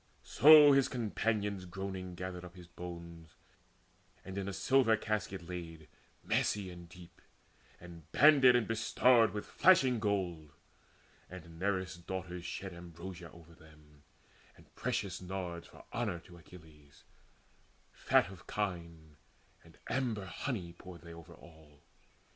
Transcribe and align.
So 0.23 0.71
his 0.71 0.87
companions 0.87 1.65
groaning 1.65 2.15
gathered 2.15 2.43
up 2.43 2.55
His 2.55 2.65
bones, 2.65 3.35
and 4.25 4.35
in 4.35 4.47
a 4.47 4.51
silver 4.51 4.97
casket 4.97 5.43
laid 5.47 5.89
Massy 6.23 6.71
and 6.71 6.89
deep, 6.89 7.21
and 7.79 8.11
banded 8.11 8.55
and 8.55 8.67
bestarred 8.67 9.31
With 9.31 9.45
flashing 9.45 9.99
gold; 9.99 10.53
and 11.29 11.59
Nereus' 11.59 11.97
daughters 11.97 12.45
shed 12.45 12.73
Ambrosia 12.73 13.29
over 13.31 13.53
them, 13.53 14.01
and 14.57 14.73
precious 14.73 15.21
nards 15.21 15.65
For 15.67 15.85
honour 15.93 16.17
to 16.21 16.35
Achilles: 16.39 17.03
fat 17.91 18.31
of 18.31 18.47
kine 18.47 19.17
And 19.63 19.77
amber 19.87 20.25
honey 20.25 20.73
poured 20.73 21.01
they 21.01 21.13
over 21.13 21.35
all. 21.35 21.83